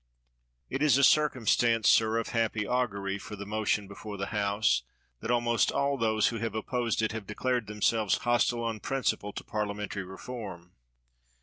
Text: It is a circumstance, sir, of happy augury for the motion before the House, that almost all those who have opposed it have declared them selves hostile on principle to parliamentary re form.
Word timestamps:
It 0.67 0.81
is 0.81 0.97
a 0.97 1.03
circumstance, 1.03 1.87
sir, 1.87 2.17
of 2.17 2.29
happy 2.29 2.65
augury 2.65 3.19
for 3.19 3.35
the 3.35 3.45
motion 3.45 3.87
before 3.87 4.17
the 4.17 4.31
House, 4.33 4.81
that 5.19 5.29
almost 5.29 5.71
all 5.71 5.95
those 5.95 6.29
who 6.29 6.37
have 6.39 6.55
opposed 6.55 7.03
it 7.03 7.11
have 7.11 7.27
declared 7.27 7.67
them 7.67 7.83
selves 7.83 8.17
hostile 8.17 8.63
on 8.63 8.79
principle 8.79 9.31
to 9.31 9.43
parliamentary 9.43 10.03
re 10.03 10.17
form. 10.17 10.71